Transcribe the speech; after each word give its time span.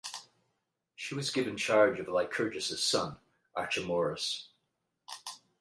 She 0.95 1.13
was 1.13 1.29
given 1.29 1.55
charge 1.57 1.99
of 1.99 2.07
Lycurgus's 2.07 2.83
son, 2.83 3.17
Archemorus. 3.55 4.47